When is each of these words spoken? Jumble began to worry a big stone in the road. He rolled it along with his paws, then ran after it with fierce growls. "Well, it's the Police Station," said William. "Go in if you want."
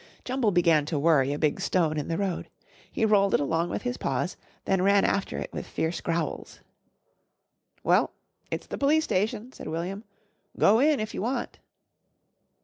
Jumble 0.25 0.49
began 0.49 0.83
to 0.87 0.97
worry 0.97 1.31
a 1.31 1.37
big 1.37 1.61
stone 1.61 1.95
in 1.95 2.07
the 2.07 2.17
road. 2.17 2.49
He 2.91 3.05
rolled 3.05 3.35
it 3.35 3.39
along 3.39 3.69
with 3.69 3.83
his 3.83 3.97
paws, 3.97 4.35
then 4.65 4.81
ran 4.81 5.05
after 5.05 5.37
it 5.37 5.53
with 5.53 5.67
fierce 5.67 6.01
growls. 6.01 6.59
"Well, 7.83 8.11
it's 8.49 8.65
the 8.65 8.79
Police 8.79 9.03
Station," 9.03 9.51
said 9.53 9.67
William. 9.67 10.03
"Go 10.57 10.79
in 10.79 10.99
if 10.99 11.13
you 11.13 11.21
want." 11.21 11.59